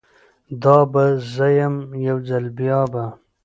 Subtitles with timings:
[0.63, 1.03] دا به
[1.33, 1.75] زه یم،
[2.07, 3.03] یوځل بیا به